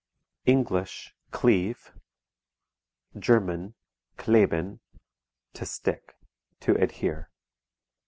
[0.47, 1.91] English: cleave;
[3.19, 3.75] German:
[4.17, 4.79] kleben
[5.53, 6.15] to stick,
[6.59, 7.29] to adhere.